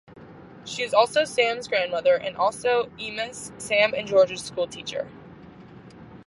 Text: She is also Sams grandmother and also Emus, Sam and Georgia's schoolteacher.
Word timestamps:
She 0.65 0.81
is 0.81 0.95
also 0.95 1.25
Sams 1.25 1.67
grandmother 1.67 2.15
and 2.15 2.35
also 2.35 2.89
Emus, 2.97 3.51
Sam 3.59 3.93
and 3.95 4.07
Georgia's 4.07 4.41
schoolteacher. 4.41 5.07